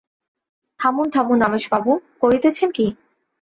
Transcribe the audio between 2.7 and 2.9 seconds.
কী?